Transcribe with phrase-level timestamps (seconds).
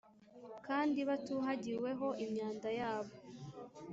[0.67, 3.13] Kandi batuhagiweho imyanda yabo